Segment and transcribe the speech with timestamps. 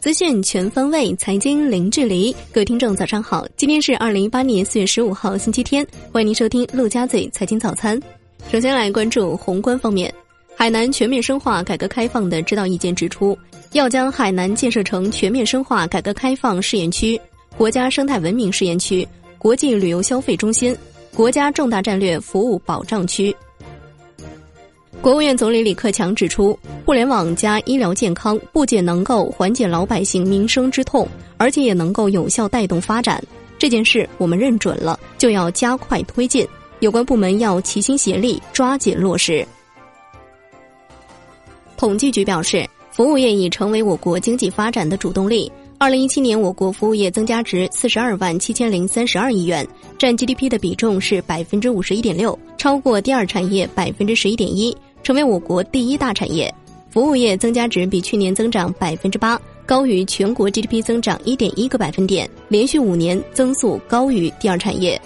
[0.00, 2.30] 资讯全方位，财经零距离。
[2.52, 3.46] 各位听众，早上好！
[3.56, 5.84] 今天是二零一八年四月十五号，星期天。
[6.12, 8.00] 欢迎您收听陆家嘴财经早餐。
[8.52, 10.12] 首先来关注宏观方面，
[10.54, 13.36] 海南全面深化改革开放的指导意见指出，
[13.72, 17.20] 要将海南建设成全面深化改革开放试验区、
[17.56, 19.08] 国家生态文明试验区、
[19.38, 20.76] 国际旅游消费中心、
[21.14, 23.34] 国家重大战略服务保障区。
[25.04, 31.06] 国务院总理李克强指出，互联网加医疗健康不仅能够缓解老百姓民生之痛，
[31.36, 33.22] 而且也能够有效带动发展。
[33.58, 36.48] 这件事我们认准了，就要加快推进，
[36.80, 39.46] 有关部门要齐心协力，抓紧落实。
[41.76, 45.52] 统计局表示，服务业已成为我国经济发展的主动力。
[45.76, 49.68] 二零一七年，我国服务业增加值四十二万七千零三十二亿元，
[49.98, 54.74] 占 GDP 的比重是百分之五十一点六，超过第二产业百分之十一点一。
[55.04, 56.52] 成为我国第一大产业，
[56.88, 64.98] 服务业增加值比去年增长百分之八，高于全国 GDP 增长一点一个百分点，连续五年增速高于第二产业。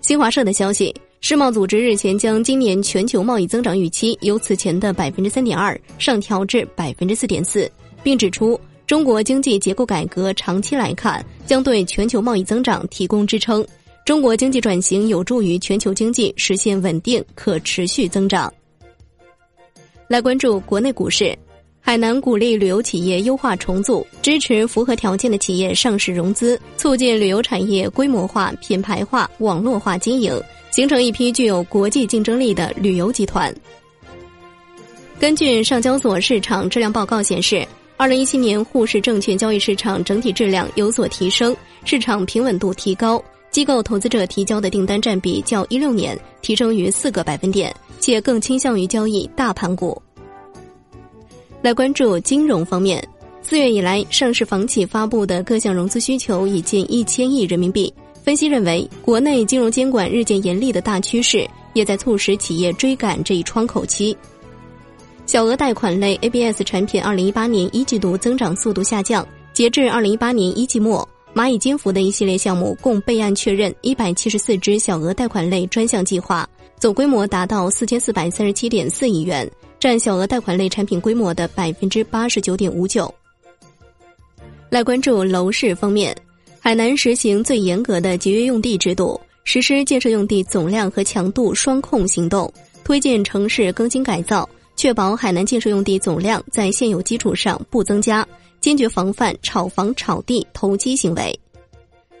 [0.00, 7.70] 新华社的消息，世贸组织日前将今年全球贸易增长预期由此前的百分之三点二上调至百分之四点四，
[8.02, 13.64] 并指出中国经济结构改革长期来看将对全球贸易增长提供支撑。
[14.04, 18.52] 中国经济转型有助于全球经济实现稳定可持续增长。
[20.08, 21.38] 来关注国内股市，
[21.80, 33.54] 海南鼓励旅游企业优化重组，支持符合条件的企业上市融资，促进旅游产业规模化、品牌化、网络化经营，形成一批具有国际竞争力的旅游集团。
[35.20, 37.64] 根据上交所市场质量报告显示，
[37.96, 43.22] 二零一七年沪市证券交易市场整体质量有所提升，市场平稳度提高。
[43.50, 50.00] 机构投资者提交的订单占比较一六年提升于四个百分点，且更倾向于交易大盘股。
[51.60, 53.06] 来关注金融方面，
[53.42, 57.92] 四月以来，上市房企发布的各项融资需求已近一千亿人民币。
[58.22, 64.16] 分析认为，国内金融监管日渐严厉的大趋势，也在促使企业追赶这一窗口期。
[65.26, 71.06] 小额贷款类 ABS 产品，二零一八年一季度增长速度下降，截至二零一八年一季末。
[71.32, 79.48] 蚂蚁金服的一系列项目共备案确认一百七十四只小额贷款类专项计划，总规模达到四千四百三十七点四亿元，
[79.78, 83.12] 占小额贷款类产品规模的百分之八十九点五九。
[84.68, 86.16] 来关注楼市方面，
[86.58, 92.52] 海南实行最严格的节约用地制度，实施建设用地总量和强度双控行动，
[92.82, 98.26] 推进城市更新改造，确保海南建设用地总量在现有基础上不增加。
[98.60, 101.38] 坚决防范炒房、炒地、投机行为。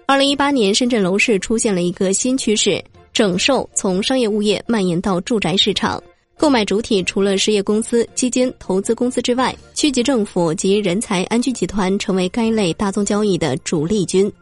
[0.06, 6.02] 二零一八年，深圳楼市出现了一个新趋势：整售从商业物业蔓延到住宅市场。
[6.36, 14.32] 购买主体除了实业公司、基金、投资公司之外，区级政府及人才安居集团成为该类大宗交易的主力军。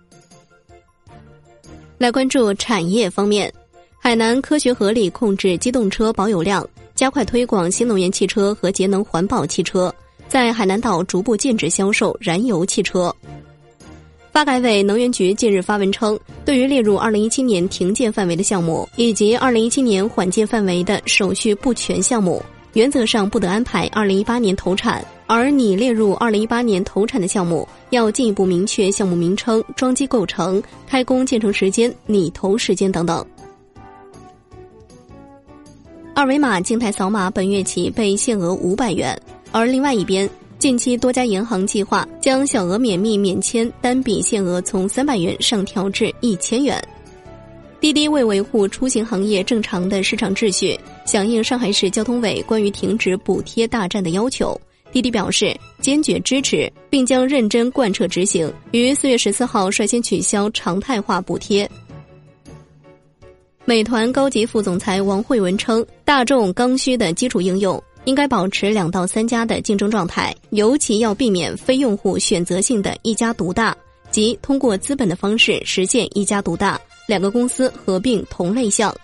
[1.99, 3.53] 来关注产业方面，
[3.99, 9.93] 海南科学合理控制机动车保有量，加快推广新能源汽车和节能环保汽车。
[10.29, 13.15] 在海南岛逐步禁止销售燃油汽车。
[14.31, 22.41] 发改委能源局近日发文称，对于列入二零一七年停建范围的项目以及二零一七年缓建范围的手续不全项目，
[22.75, 33.27] 原则上不得安排二零一八年投产；而拟列入二零一八年投产的项目，要进一步明确项目名称、装机构成、开工建成时间、拟投时间等等。
[36.15, 39.21] 二维码静态扫码本月起被限额五百元。
[39.51, 40.29] 而另外一边，
[40.59, 46.83] 近期多家银行计划将小额免密免签单笔限额从三百元上调至一千元。
[47.81, 54.61] 滴滴为维护出行行业正常的市场秩序，响应上海市交通委关于停止补贴大战的要求，
[54.93, 61.71] 滴滴表示坚决支持，并将认真贯彻执行，于四月十四号率先取消常态化补贴。
[63.65, 67.81] 美团高级副总裁王慧文称，大众刚需的基础应用。
[68.09, 73.77] 应该保持两到三家的竞争状态，尤其要避免非用户选择性的一家独大，
[74.11, 78.97] 即通过资本的方式实现一家独大，两个公司合并同类项。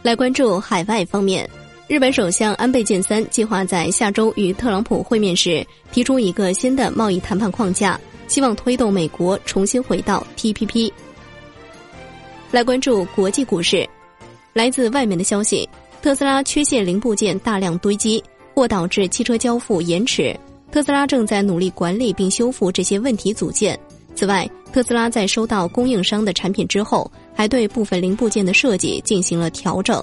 [0.00, 1.50] 来关注海外方面，
[1.88, 10.92] 日本首相安倍晋三计划在下周与特朗普会面时提出一个新的贸易谈判框架，希望推动美国重新回到 TPP。
[12.52, 13.84] 来关注国际股市，
[14.52, 15.68] 来自外面的消息。
[16.00, 18.22] 特斯拉缺陷零部件大量堆积，
[18.54, 20.34] 或导致汽车交付延迟。
[20.70, 23.78] 特斯拉正在努力管理并修复这些问题组件。
[24.14, 30.02] 此外，特斯拉在收到供应商的产品之后，还对部分零部件的设计进行了调整。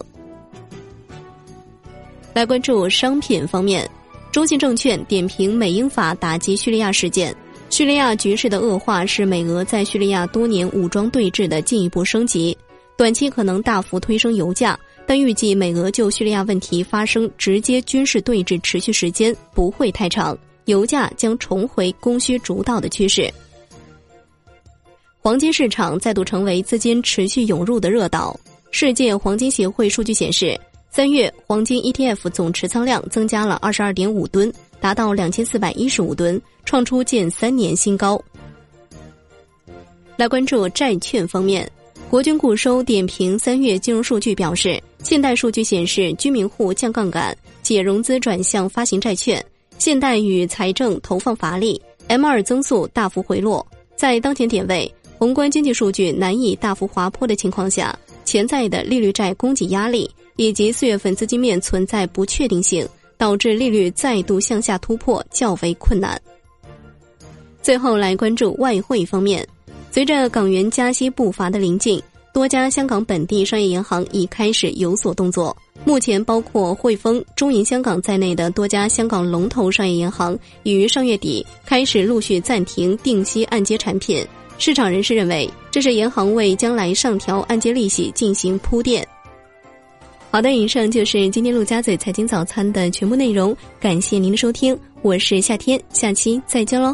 [2.33, 3.89] 来关注商品方面，
[4.31, 7.33] 中信证券点评美英法打击叙利亚事件。
[7.69, 12.57] 叙利亚局势的恶化是美俄在叙利亚多年武装对峙的进一步升级，
[12.97, 23.31] 短期可能大幅推升油价，但预计美俄就叙利亚问题发生直接军事对峙持续时间不会太长，油价将重回供需主导的趋势。
[25.21, 28.39] 黄金市场再度成为资金持续涌入的热岛。
[28.71, 30.59] 世界黄金协会数据显示，
[30.91, 38.21] 三月黄金 ETF 总持仓量增加了二十二点五吨，达到两千四百一十五吨，创出近三年新高。
[40.17, 41.69] 来关注债券方面，
[42.15, 49.45] 国军固收点评三月金融数据表示，信贷数据显示居民户降杠杆，解融资转向发行债券，
[49.79, 53.67] 信贷与财政投放乏力，M 二增速大幅回落，
[53.97, 54.89] 在当前点位。
[55.17, 66.17] 宏观经济数据难以大幅滑坡的情况下，潜在的利率债供给压力以及四月份资金面存在不确定性，导致利率再度向下突破较为困难。
[67.61, 69.45] 最后来关注外汇方面，
[69.95, 72.03] 随着港元加息步伐的临近，
[72.33, 75.55] 多家香港本地商业银行已开始有所动作。
[75.85, 84.21] 目前，包括汇丰、中银香港在内的多家香港龙头商业银行已于上月底开始陆续暂停定息按揭产品。
[84.57, 89.07] 市场人士认为，这是银行为将来上调按揭利息进行铺垫。
[90.29, 96.93] 好的，以上就是今天陆家嘴财经早餐的全部内容，感谢您的收听，我是夏天，下期再见喽。